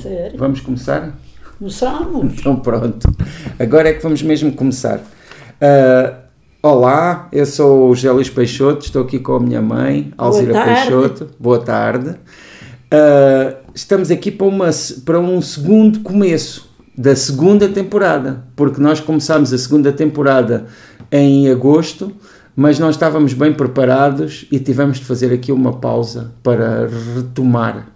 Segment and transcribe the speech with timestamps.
[0.00, 0.32] Ser.
[0.36, 1.14] Vamos começar?
[1.58, 2.34] Começamos.
[2.38, 3.12] Então pronto.
[3.58, 4.98] Agora é que vamos mesmo começar.
[4.98, 6.16] Uh,
[6.62, 10.74] olá, eu sou o José Luís Peixoto, estou aqui com a minha mãe, Alzira tarde.
[10.74, 11.30] Peixoto.
[11.38, 12.10] Boa tarde.
[12.10, 14.70] Uh, estamos aqui para, uma,
[15.04, 20.66] para um segundo começo da segunda temporada, porque nós começámos a segunda temporada
[21.12, 22.12] em agosto,
[22.56, 27.86] mas não estávamos bem preparados e tivemos de fazer aqui uma pausa para retomar.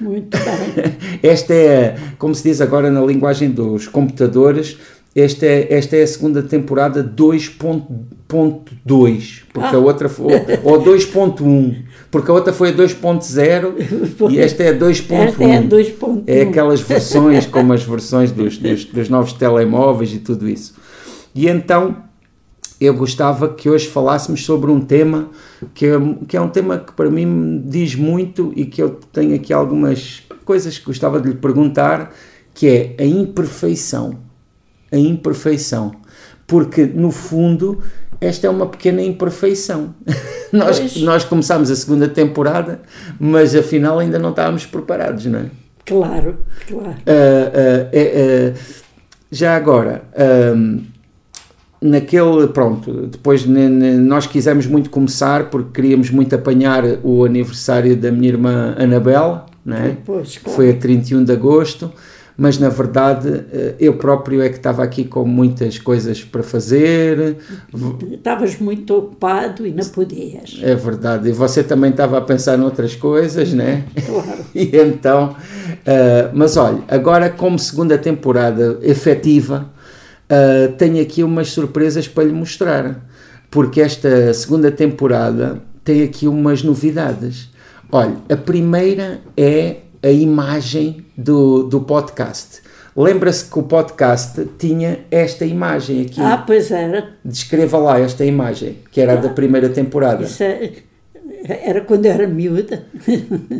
[0.00, 1.20] Muito bem.
[1.22, 4.76] Esta é, como se diz agora na linguagem dos computadores,
[5.16, 12.30] esta é, esta é a segunda temporada 2.2, porque a outra foi, ou 2.1, porque
[12.30, 13.72] a outra foi a 2.0
[14.30, 15.12] e esta é a 2.1.
[15.12, 16.22] Esta é a 2.1.
[16.26, 20.74] É aquelas versões, como as versões dos, dos, dos novos telemóveis e tudo isso.
[21.34, 21.96] E então
[22.80, 25.30] eu gostava que hoje falássemos sobre um tema
[25.74, 28.90] que é, que é um tema que para mim me diz muito e que eu
[29.12, 32.14] tenho aqui algumas coisas que gostava de lhe perguntar,
[32.54, 34.18] que é a imperfeição.
[34.90, 35.92] A imperfeição.
[36.46, 37.82] Porque, no fundo,
[38.20, 39.94] esta é uma pequena imperfeição.
[40.52, 40.96] nós, Pois.
[41.02, 42.80] nós começámos a segunda temporada,
[43.18, 45.50] mas afinal ainda não estávamos preparados, não é?
[45.84, 46.96] Claro, claro.
[47.06, 48.78] Ah, é, ah,
[49.30, 50.04] já agora,
[51.80, 58.28] naquele, pronto, depois nós quisemos muito começar porque queríamos muito apanhar o aniversário da minha
[58.28, 59.96] irmã Anabela, não é?
[60.04, 60.56] Pois, claro.
[60.56, 61.92] Foi a 31 de agosto,
[62.36, 67.36] mas na verdade eh, eu próprio é que estava aqui com muitas coisas para fazer,
[68.12, 70.58] Estavas muito ocupado e não podias.
[70.62, 73.84] é verdade, e você também estava a pensar noutras coisas, né?
[74.06, 74.38] Claro.
[74.54, 75.36] E então,
[75.86, 79.68] ah, mas olha, agora como segunda temporada efetiva,
[80.30, 83.04] ah, tenho aqui umas surpresas para lhe mostrar,
[83.50, 87.50] porque esta segunda temporada tem aqui umas novidades.
[87.90, 92.60] Olha, a primeira é a imagem do, do podcast.
[92.94, 96.20] Lembra-se que o podcast tinha esta imagem aqui.
[96.20, 97.10] Ah, pois era.
[97.24, 100.24] Descreva lá esta imagem, que era a da primeira temporada.
[100.24, 100.72] Isso é-
[101.44, 102.84] era quando eu era miúda.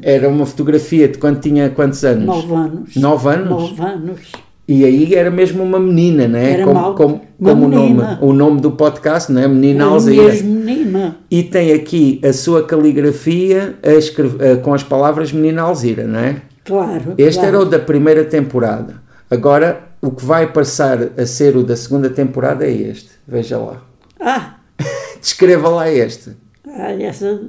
[0.02, 2.26] Era uma fotografia de quando tinha quantos anos?
[2.26, 2.96] Nove anos.
[2.96, 3.48] Nove anos?
[3.48, 4.32] Nove anos.
[4.68, 6.52] E aí era mesmo uma menina, né?
[6.52, 9.48] Era como mal- como, como o, nome, o nome do podcast, não é?
[9.48, 10.22] Menina Era Alzira.
[10.24, 11.16] mesmo menina.
[11.30, 16.20] E tem aqui a sua caligrafia a escrever- a- com as palavras Menina Alzira, não
[16.20, 16.42] é?
[16.66, 17.14] Claro.
[17.16, 17.56] Este claro.
[17.56, 18.96] era o da primeira temporada.
[19.30, 23.08] Agora, o que vai passar a ser o da segunda temporada é este.
[23.26, 23.82] Veja lá.
[24.20, 24.56] Ah,
[25.18, 26.32] Descreva lá este.
[26.66, 27.40] ah, essa,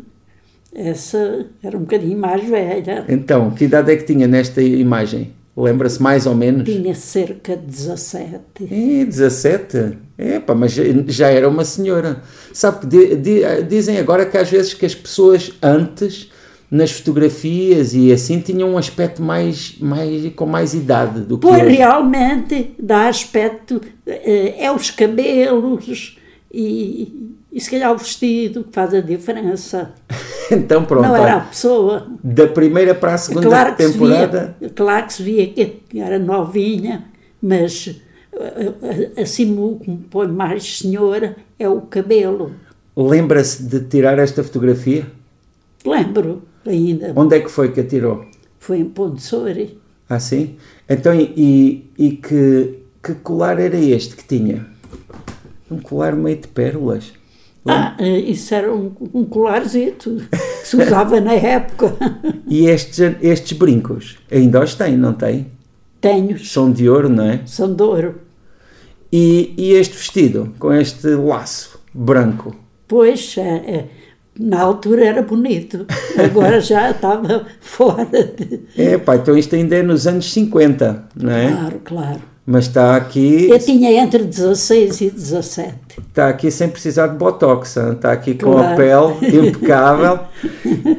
[0.73, 3.03] essa era um bocadinho mais velha.
[3.09, 5.33] Então, que idade é que tinha nesta imagem?
[5.61, 6.63] Lembra-se mais ou menos?
[6.69, 8.39] Tinha cerca de 17.
[8.71, 9.97] É, 17?
[10.17, 10.71] Epá, mas
[11.07, 12.21] já- era uma senhora.
[12.53, 16.29] Sabe que di- di- dizem agora que às vezes que as pessoas antes,
[16.71, 21.63] nas fotografias e assim, tinham um aspecto mais, mais com mais idade do que Pois
[21.63, 21.75] hoje.
[21.75, 26.17] realmente dá aspecto, eh, é os cabelos
[26.53, 27.28] e,
[27.59, 29.91] e se calhar o vestido que faz a diferença.
[30.51, 32.07] Então pronto, Não era a pessoa.
[32.23, 35.99] da primeira para a segunda Claro que, se temporada, via, claro que se via que
[35.99, 37.05] era novinha,
[37.39, 38.01] mas
[38.33, 38.73] eh,
[39.15, 42.51] eh, assim me põe mais senhora é o cabelo.
[42.97, 45.05] lembra-se de tirar esta fotografia?
[45.85, 48.25] Lembro ainda, Onde é que foi que a tirou?
[48.57, 49.77] foi em Ponte Soure.
[50.09, 50.57] Ah, sim?
[50.89, 54.65] Então, e, e, e que, que colar era este que tinha?
[55.69, 57.13] Um colar meio de pérolas.
[57.65, 61.95] Ah, eh, isso era um, um colarzito que se usava na época.
[62.47, 65.47] E estes, estes brincos ainda os tem, não tem?
[66.01, 67.41] Tenho, São de ouro, não é?
[67.45, 68.15] são de ouro.
[69.11, 72.55] E, e este vestido, com este laço branco.
[72.87, 73.85] Pois, é, é,
[74.39, 75.85] na altura era bonito,
[76.17, 78.61] agora já estava fora de.
[78.77, 81.51] É, pá, então isto ainda é nos anos 50, não é?
[81.51, 82.21] Claro, claro.
[82.51, 85.71] Mas está aqui, Eu tinha entre 16 e 17.
[86.07, 89.13] está aqui sem precisar de botox, está aqui com a pele
[89.47, 90.21] impecável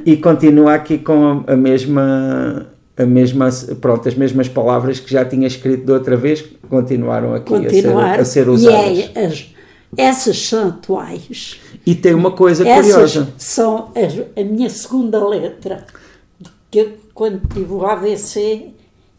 [0.07, 2.67] e continua aqui com a, mesma.
[2.97, 3.49] A mesma,
[3.81, 7.65] pronto, as mesmas palavras que já tinha escrito da outra vez continuaram aqui a ser,
[7.83, 8.21] Continuar.
[8.21, 9.11] a ser e usadas.
[9.15, 9.47] é, as,
[9.97, 11.59] essas são atuais.
[11.87, 13.29] E tem uma coisa Essas curiosa.
[13.39, 15.85] são as- a minha segunda letra.
[16.71, 18.67] Que eu, quando tive o AVC,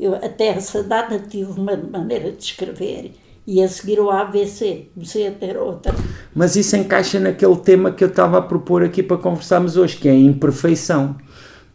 [0.01, 3.12] eu até essa data tive uma maneira de escrever.
[3.45, 5.94] E a seguir o AVC comecei a ter outra.
[6.33, 10.07] Mas isso encaixa naquele tema que eu estava a propor aqui para conversarmos hoje, que
[10.07, 11.15] é a imperfeição.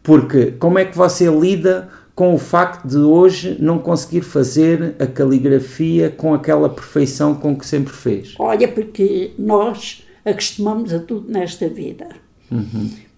[0.02, 5.06] Porque como é que você lida com o facto de hoje não conseguir fazer a
[5.06, 8.34] caligrafia com aquela perfeição com que sempre fez?
[8.38, 12.08] Olha, porque nós acostumamos a tudo nesta vida.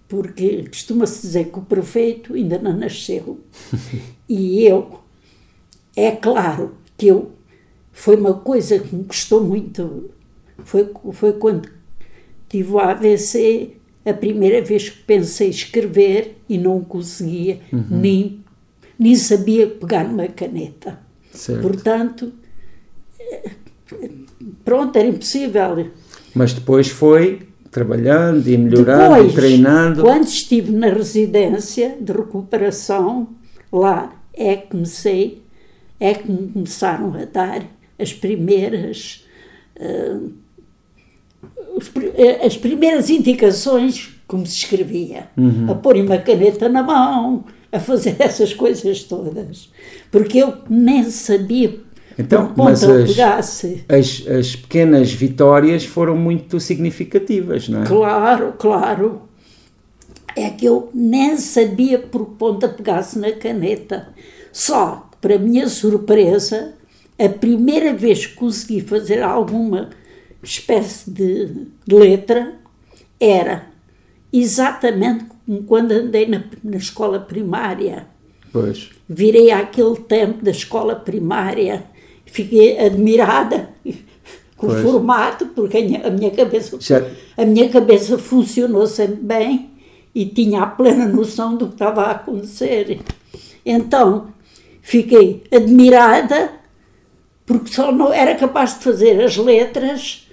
[0.09, 3.39] Porque costuma-se dizer que o prefeito ainda não nasceu.
[4.27, 4.99] e eu,
[5.95, 7.31] é claro que eu,
[7.93, 10.09] foi uma coisa que me custou muito.
[10.65, 11.69] Foi, foi quando
[12.49, 17.85] tive o AVC, a primeira vez que pensei escrever e não conseguia, uhum.
[17.91, 18.43] nem,
[18.97, 20.99] nem sabia pegar numa caneta.
[21.31, 21.61] Certo.
[21.61, 22.33] Portanto,
[24.65, 25.91] pronto, era impossível.
[26.33, 30.01] Mas depois foi trabalhando e melhorando Depois, e treinando.
[30.01, 33.29] Quando estive na residência de recuperação,
[33.71, 35.41] lá é que comecei,
[35.99, 37.63] é que me começaram a dar
[37.97, 39.25] as primeiras
[39.79, 40.31] uh,
[42.45, 45.71] as primeiras indicações como se escrevia, uhum.
[45.71, 49.71] a pôr uma caneta na mão, a fazer essas coisas todas,
[50.11, 51.79] porque eu nem sabia
[52.19, 53.17] então, mas as,
[53.87, 57.85] as, as, pequenas vitórias foram muito significativas, não é?
[57.85, 59.21] Claro, claro.
[60.35, 64.09] É que eu nem sabia por ponta pegasse na caneta.
[64.51, 66.73] Só, para minha surpresa,
[67.17, 69.89] a primeira vez que consegui fazer alguma
[70.43, 72.55] espécie de, de letra
[73.17, 73.67] era
[74.31, 78.07] exatamente como quando andei na, na escola primária.
[78.51, 78.89] Pois.
[79.07, 81.85] Virei àquele tempo da escola primária
[82.31, 83.69] fiquei admirada
[84.55, 84.79] com pois.
[84.79, 86.77] o formato, porque a minha cabeça,
[87.37, 89.69] a minha cabeça funcionou sempre bem
[90.13, 92.99] e tinha a plena noção do que estava a acontecer.
[93.65, 94.27] Então,
[94.81, 96.51] fiquei admirada
[97.45, 100.27] porque só não era capaz de fazer as letras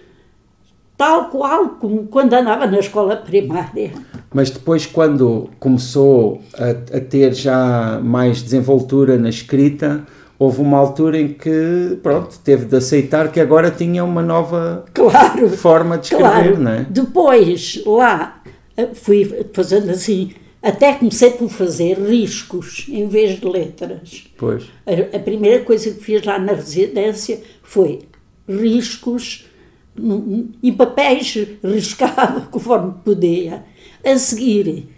[0.97, 3.93] tal qual como quando andava na escola primária.
[4.33, 10.05] Mas depois, quando começou a, a ter já mais desenvoltura na escrita,
[10.39, 15.49] houve uma altura em que, pronto, teve de aceitar que agora tinha uma nova claro,
[15.51, 16.59] forma de escrever, claro.
[16.59, 16.87] não é?
[16.89, 18.43] Depois, lá,
[18.77, 24.25] eh, fui fazendo assim, até comecei por fazer riscos em vez de letras.
[24.37, 24.65] Pois.
[24.87, 28.01] A, a primeira coisa que fiz lá na residência foi
[28.49, 29.47] riscos
[30.63, 31.35] em papéis,
[31.65, 33.65] riscava conforme podia.
[34.05, 34.89] A seguir,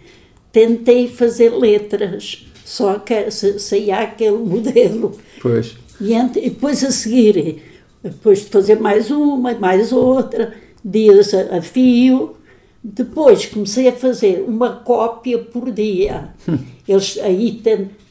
[0.51, 5.17] tentei fazer letras só que saía aquele modelo.
[5.41, 5.75] Pois.
[5.99, 7.63] E, e depois a seguir,
[8.03, 10.53] depois de fazer mais uma, mais outra,
[10.85, 12.35] dias a, a fio,
[12.83, 16.29] depois comecei a fazer uma cópia por dia.
[16.87, 17.59] Eles aí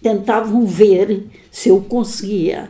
[0.03, 2.69] tentavam ver se eu conseguia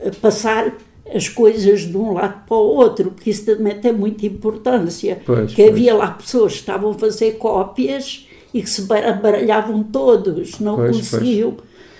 [0.00, 0.76] eh, passar
[1.12, 5.22] as coisas de um lado para o outro, porque isso também tem muita importância.
[5.24, 5.72] Pois, que pois.
[5.72, 10.96] havia lá pessoas que estavam a fazer cópias e que se baralhavam todos, não pois,
[10.96, 11.52] conseguiam.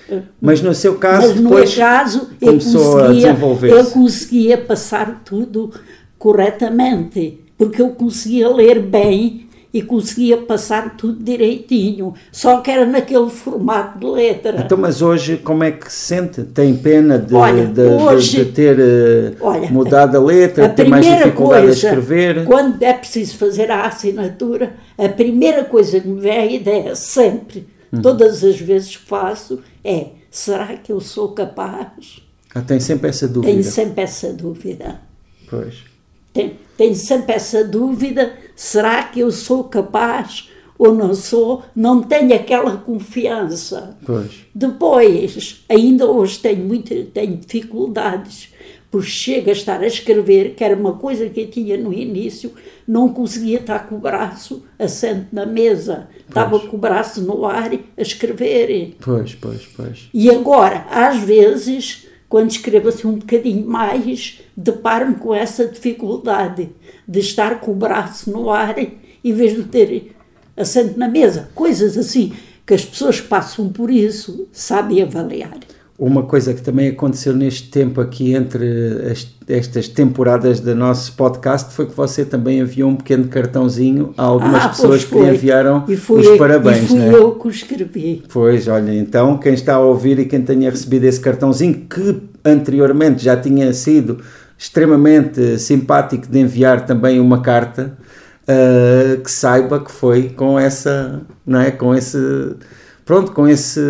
[0.08, 0.22] Pois.
[0.40, 3.36] Mas no seu caso, Mas no depois caso, eu conseguia,
[3.70, 5.70] eu conseguia passar tudo
[6.18, 13.30] corretamente, porque eu conseguia ler bem e conseguia passar tudo direitinho, só que era naquele
[13.30, 14.60] formato de letra.
[14.60, 16.42] Então, mas hoje como é que se sente?
[16.42, 20.88] Tem pena de, olha, de, hoje, de ter uh, olha, mudado a letra, de ter
[20.88, 22.44] mais dificuldade coisa, a escrever?
[22.44, 27.66] Quando é preciso fazer a assinatura, a primeira coisa que me vem à ideia, sempre,
[27.90, 28.02] uhum.
[28.02, 32.20] todas as vezes que faço, é: será que eu sou capaz?
[32.54, 33.52] Ah, tem sempre essa dúvida.
[33.52, 35.00] Tem sempre essa dúvida.
[35.48, 35.84] Pois.
[36.32, 41.62] Tem, tem sempre essa dúvida: será que eu sou capaz ou não sou?
[41.74, 43.96] Não tenho aquela confiança.
[44.04, 44.46] Pois.
[44.54, 48.52] Depois, ainda hoje tenho, muito, tenho dificuldades,
[48.90, 52.52] porque chego a estar a escrever, que era uma coisa que eu tinha no início,
[52.86, 56.28] não conseguia estar com o braço assente na mesa, pois.
[56.28, 58.96] estava com o braço no ar a escrever.
[59.00, 60.10] Pois, pois, pois.
[60.12, 66.70] E agora, às vezes quando escrevo assim um bocadinho mais, deparo-me com essa dificuldade
[67.06, 70.16] de estar com o braço no ar em vez de ter
[70.56, 71.50] assento na mesa.
[71.54, 72.32] Coisas assim
[72.66, 75.58] que as pessoas que passam por isso sabem avaliar.
[76.04, 78.66] Uma coisa que também aconteceu neste tempo aqui entre
[79.08, 84.24] as, estas temporadas do nosso podcast foi que você também enviou um pequeno cartãozinho a
[84.24, 86.82] algumas ah, pessoas que lhe enviaram os eu, parabéns.
[86.82, 87.14] E fui né?
[87.14, 88.24] eu que o escrevi.
[88.32, 93.22] Pois, olha, então quem está a ouvir e quem tenha recebido esse cartãozinho, que anteriormente
[93.22, 94.18] já tinha sido
[94.58, 97.96] extremamente simpático de enviar também uma carta,
[98.42, 101.70] uh, que saiba que foi com essa, não é?
[101.70, 102.56] Com esse,
[103.04, 103.80] pronto, com esse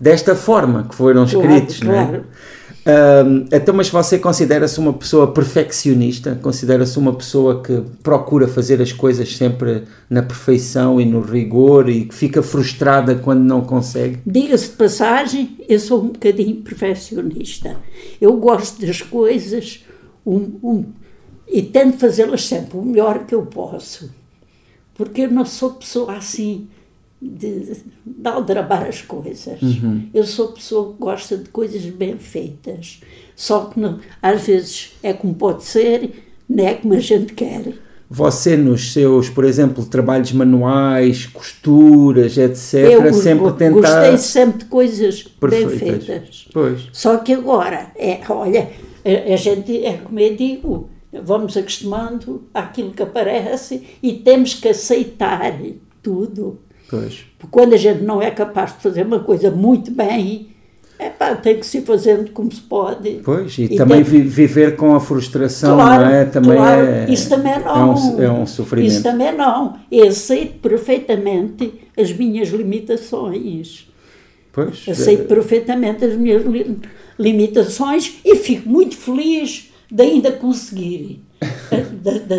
[0.00, 2.12] desta forma que foram escritos, claro, claro.
[2.12, 2.22] não é?
[2.88, 6.38] Um, então, mas você considera-se uma pessoa perfeccionista?
[6.40, 12.06] Considera-se uma pessoa que procura fazer as coisas sempre na perfeição e no rigor e
[12.06, 14.20] que fica frustrada quando não consegue?
[14.24, 17.76] Diga-se de passagem, eu sou um bocadinho perfeccionista.
[18.18, 19.84] Eu gosto das coisas
[20.24, 20.84] um, um,
[21.46, 24.10] e tento fazê-las sempre o melhor que eu posso.
[24.94, 26.68] porque eu não sou pessoa assim
[27.20, 27.74] de,
[28.06, 29.60] de aldrabar as coisas.
[29.60, 30.08] Uhum.
[30.14, 33.00] Eu sou pessoa que gosta de coisas bem feitas.
[33.34, 36.10] Só que não, às vezes é como pode ser,
[36.48, 37.74] não é como a gente quer.
[38.10, 44.64] Você nos seus, por exemplo, trabalhos manuais, costuras, etc, Eu sempre tentar gostei sempre de
[44.64, 46.06] coisas bem perfeitas.
[46.06, 46.48] feitas.
[46.52, 46.88] Pois.
[46.90, 48.70] Só que agora, é, olha,
[49.04, 50.88] a, a gente, é como eu digo,
[51.22, 55.60] vamos acostumando àquilo que aparece e temos que aceitar
[56.02, 56.58] tudo.
[56.88, 57.24] Pois.
[57.38, 60.48] Porque quando a gente não é capaz de fazer uma coisa muito bem,
[60.98, 63.20] é pá, tem que se fazendo como se pode.
[63.24, 66.24] Pois, e, E também tem- vi- viver com a frustração, Claro, não é?
[66.24, 67.94] Também claro, é, isso também é não.
[67.94, 68.90] um, é um sofrimento.
[68.90, 69.76] Isso também não.
[69.92, 73.86] Eu aceito perfeitamente as minhas limitações.
[74.52, 76.78] Pois, Aceito eh, perfeitamente as minhas li-
[77.18, 81.22] limitações e fico muito feliz de ainda conseguir,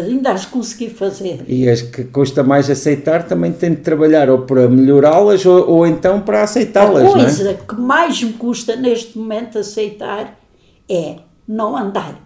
[0.07, 1.41] ainda as conseguir fazer.
[1.47, 5.87] e as que custa mais aceitar também tem de trabalhar ou para melhorá-las ou, ou
[5.87, 7.23] então para A aceitá-las, não é?
[7.23, 10.37] coisa que mais me custa neste momento aceitar
[10.89, 11.17] é
[11.47, 12.19] não andar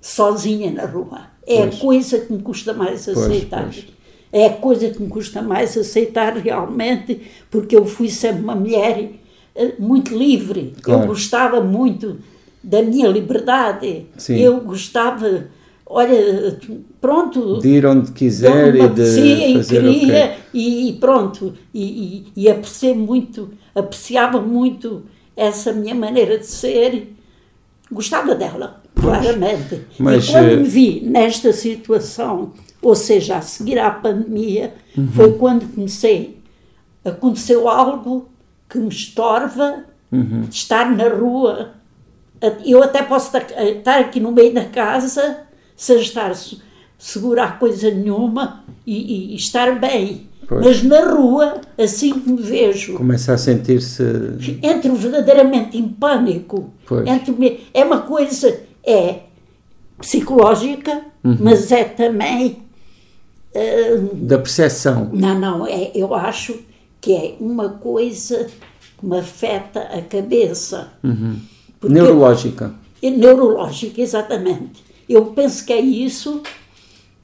[0.00, 1.22] sozinha na rua.
[1.46, 1.74] É Pois.
[1.74, 3.64] a coisa que me custa mais aceitar.
[3.64, 3.86] pois.
[4.32, 7.20] É a coisa que me custa mais aceitar realmente,
[7.50, 9.10] porque eu fui sempre uma mulher
[9.56, 10.74] eh, muito livre.
[10.80, 11.02] Claro.
[11.02, 12.18] Eu gostava muito
[12.62, 14.06] da minha liberdade.
[14.16, 14.36] Sim.
[14.38, 15.46] Eu gostava,
[15.92, 16.56] olha,
[17.00, 21.82] pronto, De ir onde quiser e de e fazer o que queria e, pronto e,
[22.36, 25.02] e, e apreciei muito apreciava muito
[25.36, 27.12] essa minha maneira de ser
[27.90, 33.78] gostava dela claramente Mas, e quando eh, me vi nesta situação ou seja a seguir
[33.78, 35.08] à pandemia Uhum.
[35.08, 36.38] foi quando comecei
[37.04, 38.28] aconteceu algo
[38.68, 40.42] que me estorva Uhum.
[40.42, 41.70] de estar na rua
[42.64, 45.36] eu até posso estar estar aqui no meio da casa
[45.80, 46.58] sem estar se-
[46.98, 50.28] segurar coisa nenhuma e, e- estar bem.
[50.46, 50.62] Pois.
[50.66, 54.02] Mas na rua, assim que me vejo, Começa a sentir-se.
[54.62, 56.70] entro verdadeiramente em pânico.
[56.86, 57.06] Pois.
[57.06, 57.34] Entro
[57.72, 59.20] é uma coisa, é
[59.98, 61.36] psicológica, Uhum.
[61.40, 62.58] mas é também.
[63.54, 63.58] ah,
[64.12, 65.08] da percepção.
[65.12, 66.58] não, não, é, eu acho
[67.00, 68.48] que é uma coisa
[68.98, 70.92] que me afeta a cabeça.
[71.80, 72.74] Porque- Neurológica.
[73.02, 74.89] É neurológica, exatamente.
[75.10, 76.40] Eu penso que é isso,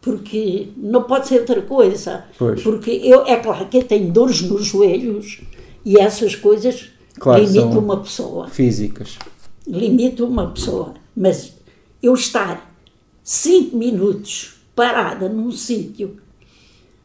[0.00, 2.24] porque não pode ser outra coisa.
[2.36, 2.60] Pois.
[2.60, 5.40] Porque eu, é claro que eu tenho dores nos joelhos
[5.84, 8.48] e essas coisas Claro, limitam uma pessoa.
[8.48, 9.16] Físicas.
[9.64, 10.94] Limitam uma pessoa.
[11.16, 11.52] Mas
[12.02, 12.74] eu estar
[13.22, 16.16] cinco minutos parada num sítio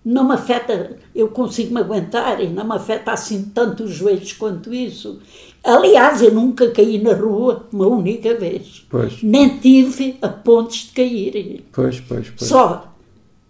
[0.03, 4.33] não me afeta, eu consigo me aguentar e não me afeta assim tanto os joelhos
[4.33, 5.19] quanto isso.
[5.63, 8.85] Aliás, eu nunca caí na rua uma única vez.
[8.89, 9.21] Pois.
[9.21, 11.65] Nem tive a pontos de cair.
[11.71, 12.49] Pois, pois, pois.
[12.49, 12.93] Só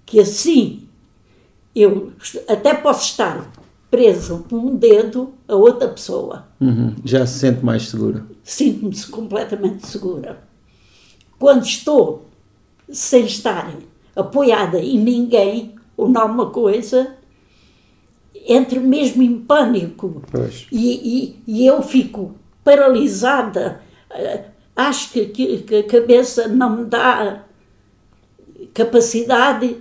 [0.06, 0.88] que assim
[1.74, 2.12] eu
[2.50, 3.50] até posso estar
[3.90, 6.48] preso com um dedo a outra pessoa.
[6.60, 6.96] Uhum.
[7.04, 8.26] Já se sente mais segura.
[8.44, 10.42] Sinto-me completamente segura.
[11.40, 12.26] Quando estou
[12.90, 13.74] sem estar
[14.16, 17.16] apoiada em ninguém ou alguma coisa,
[18.48, 20.22] entro mesmo em pânico.
[20.72, 23.82] E, e, e eu fico paralisada.
[24.12, 24.46] Eh,
[24.76, 27.44] Acho que, que, a cabeça não me dá
[28.74, 29.78] capacidade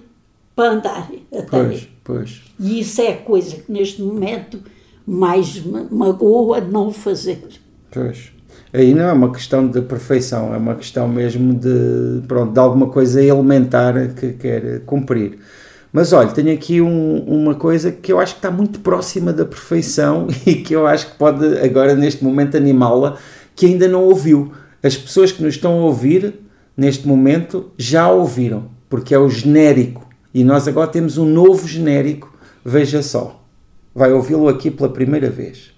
[0.55, 1.11] para andar.
[1.33, 1.47] Até.
[1.49, 2.43] Pois, pois.
[2.59, 4.61] E isso é a coisa que neste momento
[5.07, 7.43] mais me magoa não fazer.
[7.90, 8.33] Pois.
[8.73, 12.88] Aí não é uma questão de perfeição, é uma questão mesmo de, pronto, de alguma
[12.88, 15.38] coisa elementar que quer cumprir.
[15.93, 19.45] Mas olha, tenho aqui um- uma coisa que eu acho que está muito próxima da
[19.45, 23.17] perfeição e que eu acho que pode agora neste momento animá-la,
[23.57, 24.53] que ainda não ouviu.
[24.83, 26.35] As pessoas que nos estão a ouvir
[26.77, 30.09] neste momento já ouviram, porque é o genérico.
[30.33, 32.33] E nós agora temos um novo genérico,
[32.65, 33.45] veja só.
[33.95, 35.70] Vai ouvi-lo aqui pela primeira vez.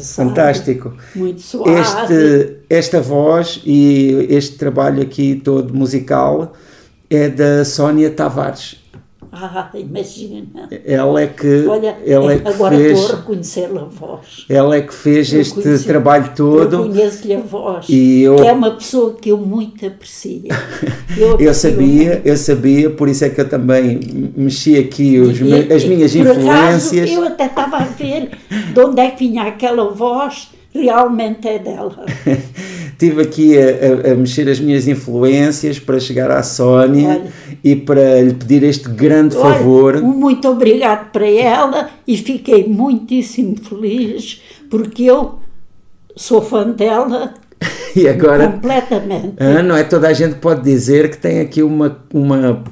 [0.00, 0.92] Fantástico.
[1.14, 1.80] Muito suave.
[1.80, 6.54] Este, esta voz e este trabalho aqui todo musical
[7.08, 8.79] é da Sónia Tavares.
[9.32, 10.68] Ah, imagina.
[10.84, 14.44] Ela é que, Olha, ela é que agora fez, estou a reconhecer-lhe a voz.
[14.48, 16.74] ela é que fez Eu este trabalho todo.
[16.76, 17.86] Eu conheço-lhe a voz.
[17.88, 20.42] E eu- Que é uma pessoa que eu muito aprecio.
[21.16, 23.98] Eu, Eu sabia, eu sabia, por isso é que eu também
[24.36, 27.10] mexi aqui os E- as minhas por acaso, influências.
[27.10, 28.30] eu até estava a ver
[28.72, 32.04] de onde é que vinha aquela voz, realmente é dela.
[33.00, 37.22] tive aqui a, a- a mexer as minhas influências para chegar à Sónia Olha.
[37.64, 40.00] e para lhe pedir este grande Olha, favor.
[40.02, 44.40] muito obrigado para ela e fiquei muitíssimo feliz
[44.70, 45.40] porque eu
[46.14, 47.34] sou fã dela
[47.96, 49.34] E agora, completamente.
[49.38, 52.62] ah, não é toda a gente pode dizer que tem aqui uma, uma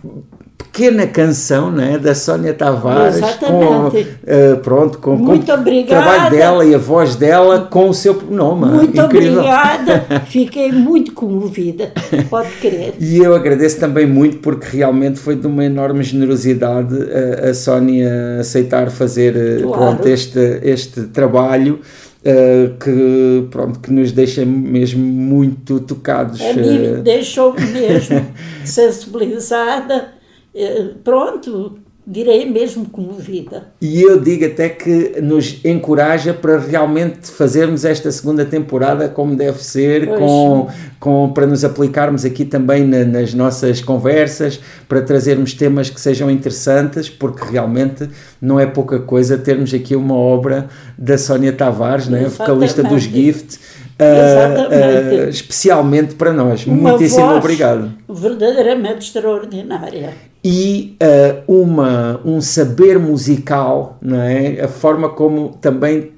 [0.79, 4.09] pequena canção não é, da Sónia Tavares com, Exatamente.
[4.25, 5.39] ah, pronto, com, com o
[5.85, 8.67] trabalho dela e a voz dela com o seu nome.
[8.67, 9.33] Muito Incrível.
[9.41, 11.93] obrigada, fiquei muito comovida,
[12.31, 12.95] pode crer.
[13.01, 16.95] E eu agradeço também muito porque realmente foi de uma enorme generosidade
[17.43, 19.97] a, a Sónia aceitar fazer eh, Claro.
[19.97, 21.81] pronto, este, este trabalho
[22.25, 26.41] eh, que, pronto, que nos deixa mesmo muito tocados.
[26.41, 28.27] A mim eh, deixou-me mesmo
[28.65, 30.18] sensibilizada, eh,
[31.05, 33.67] pronto, direi mesmo comovida.
[33.83, 39.63] E eu digo até que nos encoraja para realmente fazermos esta segunda temporada como deve
[39.63, 40.19] ser, Pois.
[40.19, 46.01] com, com, para nos aplicarmos aqui também na- nas nossas conversas, para trazermos temas que
[46.01, 48.09] sejam interessantes, porque realmente
[48.41, 53.03] não é pouca coisa termos aqui uma obra da Sónia Tavares, né, vocalista dos.
[53.03, 53.59] Gift,
[53.99, 56.67] ah, especialmente para nós.
[56.67, 60.15] Uma Muitíssimo obrigado verdadeiramente extraordinária.
[60.45, 64.61] e uh, uma, um saber musical, não é?
[64.63, 66.13] A forma como também.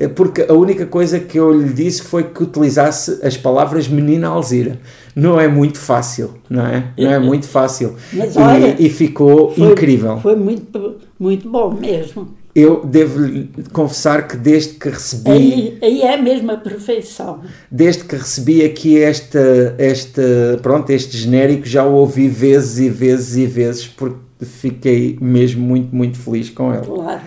[0.00, 4.28] uh, Porque a única coisa que eu lhe disse foi que utilizasse as palavras menina
[4.28, 4.78] Alzira.
[5.14, 6.86] Não é muito fácil, não é?
[6.98, 7.94] Não é muito fácil.
[8.12, 10.18] Mas E- olha, e, ficou Foi- incrível.
[10.18, 12.28] Foi muito, muito bom mesmo.
[12.54, 15.30] Eu devo lhe confessar que desde que recebi.
[15.30, 17.40] Aí, aí é mesmo a perfeição.
[17.68, 20.22] desde que recebi aqui esta, esta,
[20.62, 25.94] pronto, este genérico, já o ouvi vezes e vezes e vezes, porque fiquei mesmo muito,
[25.94, 26.86] muito feliz com ele.
[26.86, 27.22] Claro,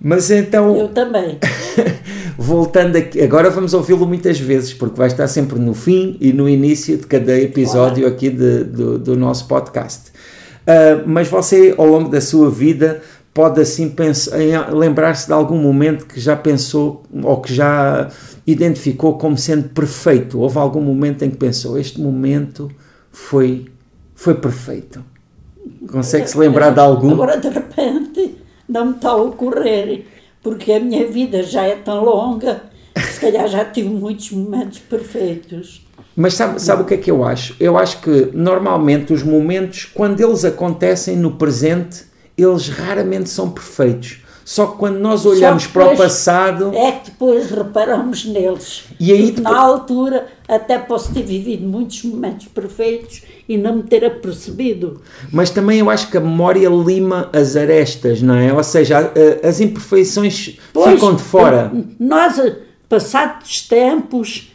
[0.00, 1.38] Mas então, eu também.
[2.38, 6.48] voltando aqui, agora vamos ouvi-lo muitas vezes, porque vai estar sempre no fim e no
[6.48, 10.12] início de cada episódio aqui de- do, do nosso podcast.
[10.66, 13.00] Ah, mas você, ao longo da sua vida,
[13.36, 13.94] pode assim
[14.72, 18.08] lembrar-se de algum momento que já pensou ou que já
[18.46, 20.40] identificou como sendo perfeito?
[20.40, 22.70] Houve algum momento em que pensou, este momento
[23.12, 23.66] foi,
[24.14, 25.04] foi perfeito?
[25.86, 27.12] Consegue-se lembrar de algum?
[27.12, 30.06] Agora, de repente, não me está a ocorrer,
[30.42, 32.62] porque a minha vida já é tão longa,
[32.94, 35.86] que se calhar já tive muitos momentos perfeitos.
[36.16, 37.54] Mas sabe, sabe o que é que eu acho?
[37.60, 44.18] Eu acho que normalmente os momentos, quando eles acontecem no presente, eles raramente são perfeitos.
[44.44, 48.84] Só que quando nós olhamos Só para o depois passado, É que depois reparamos neles.
[49.00, 53.82] E aí depois- na altura até posso ter vivido muitos momentos perfeitos e não me
[53.82, 55.00] ter apercebido.
[55.32, 58.52] mas também eu acho que a memória lima as arestas, não é?
[58.52, 61.72] Ou seja, as imperfeições Pois, ficam de fora.
[61.98, 62.40] Nós,
[62.88, 64.52] passados tempos,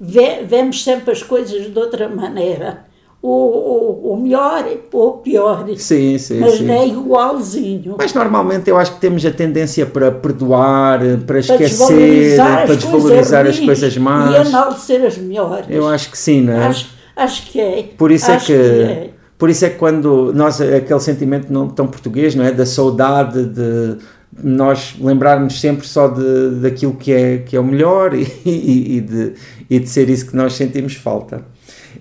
[0.00, 2.86] ve- vemos sempre as coisas de outra maneira.
[3.20, 5.66] O, o, melhor ou o pior.
[5.76, 6.64] Sim, sim, mas sim.
[6.66, 7.96] não é igualzinho.
[7.98, 12.74] Mas normalmente eu acho que temos a tendência para perdoar, para para esquecer, desvalorizar, para
[12.74, 14.30] as, desvalorizar coisas as coisas más.
[14.30, 15.66] E enaltecer as melhores.
[15.68, 16.66] Eu acho que sim, não é?
[16.66, 17.90] Acho, acho que é.
[17.98, 19.10] Por isso é Acho que, é.
[19.36, 23.46] por isso é que quando nós aquele sentimento não tão português, não é, da saudade
[23.46, 23.96] de
[24.42, 29.00] nós lembrarmos sempre só de daquilo que é que é o melhor e, e, e
[29.00, 29.32] de
[29.68, 31.42] e de ser isso que nós sentimos falta.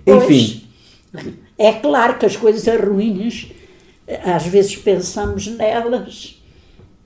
[0.06, 0.67] Pois, Enfim,
[1.58, 3.52] É claro que as coisas ruins,
[4.24, 6.42] às vezes pensamos nelas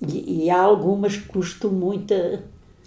[0.05, 2.39] e, e há algumas que custam muito a,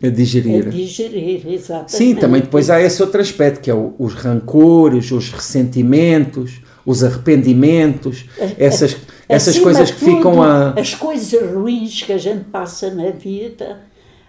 [0.02, 0.68] a a digerir.
[0.68, 1.92] digerir, exatamente.
[1.92, 7.02] Sim, também depois há esse outro aspecto que é o- os rancores, os ressentimentos, os
[7.02, 8.26] arrependimentos,
[8.58, 8.96] essas
[9.26, 13.80] essas coisas que ficam tudo, a As coisas ruins que a gente passa na vida,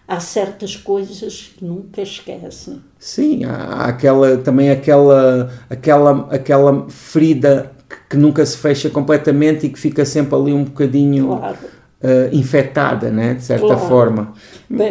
[0.08, 2.80] há certas coisas que nunca esquece.
[3.00, 7.72] Sim, há aquela, também aquela, aquela, aquela ferida
[8.10, 11.58] que, nunca se fecha completamente e que fica sempre ali um bocadinho Claro.
[12.02, 13.34] eh, infectada, né?
[13.36, 13.82] de certa Claro.
[13.82, 14.34] forma.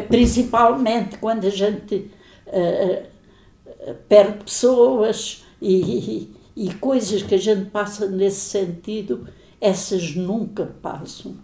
[0.09, 2.11] Principalmente quando a gente
[2.47, 3.05] eh,
[4.09, 9.27] perde pessoas e, e, e coisas que a gente passa nesse sentido,
[9.61, 11.37] essas nunca passam.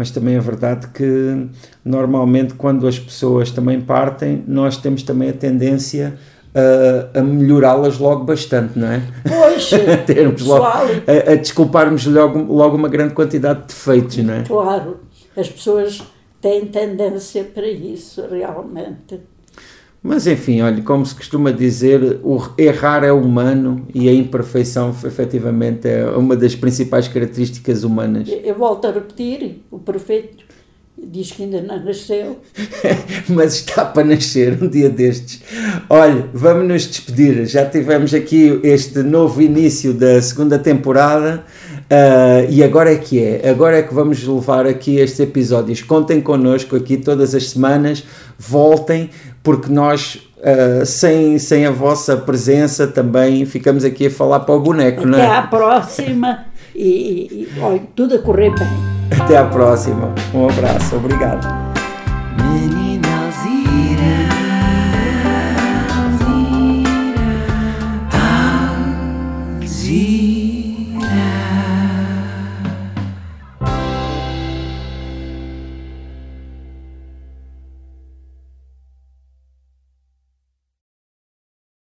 [0.00, 1.46] Mas também é verdade que
[1.84, 6.14] normalmente quando as pessoas também partem, nós temos também a tendência
[6.54, 9.02] a, a melhorá-las logo bastante, não é?
[9.28, 14.32] Pois, A termos logo, a, a desculparmos logo, logo uma grande quantidade de defeitos, não
[14.32, 14.42] é?
[14.42, 15.00] claro,
[15.36, 16.02] as pessoas
[16.40, 19.20] têm tendência para isso, realmente.
[20.02, 25.86] Mas enfim, olha, como se costuma dizer, o errar é humano e a imperfeição efetivamente
[25.86, 28.28] é uma das principais características humanas.
[28.28, 30.50] Eu volto a repetir, o perfeito
[31.02, 32.38] Diz que ainda não nasceu.
[33.28, 35.40] mas está para nascer um dia destes.
[35.88, 37.46] Olha, vamos nos despedir.
[37.46, 41.44] Já tivemos aqui este novo início da segunda temporada.
[41.90, 45.82] Uh, e agora é que é, agora é que vamos levar aqui estes episódios.
[45.82, 48.04] Contem connosco aqui todas as semanas,
[48.38, 49.10] voltem,
[49.42, 54.60] porque nós, uh, sem, sem a vossa presença, também ficamos aqui a falar para o
[54.60, 55.36] boneco, Até não é?
[55.36, 58.68] à próxima e, e, e olha, tudo a correr bem.
[59.20, 60.14] Até à próxima.
[60.32, 61.59] Um abraço, obrigado.